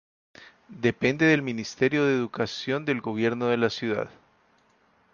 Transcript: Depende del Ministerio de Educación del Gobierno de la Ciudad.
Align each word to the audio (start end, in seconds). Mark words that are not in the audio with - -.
Depende 0.81 1.25
del 1.27 1.43
Ministerio 1.43 2.03
de 2.05 2.15
Educación 2.15 2.85
del 2.85 3.01
Gobierno 3.01 3.49
de 3.49 3.57
la 3.57 3.69
Ciudad. 3.69 4.09